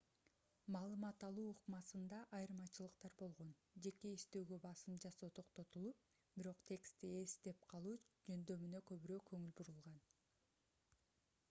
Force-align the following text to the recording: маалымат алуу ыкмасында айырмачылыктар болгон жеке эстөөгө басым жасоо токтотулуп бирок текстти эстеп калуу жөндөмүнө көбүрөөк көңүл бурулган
маалымат 0.75 1.25
алуу 1.25 1.43
ыкмасында 1.55 2.21
айырмачылыктар 2.37 3.13
болгон 3.21 3.51
жеке 3.87 4.13
эстөөгө 4.19 4.59
басым 4.65 4.97
жасоо 5.05 5.31
токтотулуп 5.41 6.09
бирок 6.41 6.65
текстти 6.73 7.13
эстеп 7.21 7.71
калуу 7.77 7.95
жөндөмүнө 8.33 8.85
көбүрөөк 8.95 9.31
көңүл 9.35 9.57
бурулган 9.63 10.03